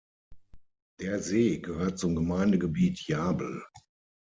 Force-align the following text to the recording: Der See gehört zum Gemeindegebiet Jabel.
Der 0.99 1.19
See 1.19 1.59
gehört 1.59 1.99
zum 1.99 2.15
Gemeindegebiet 2.15 3.05
Jabel. 3.05 3.63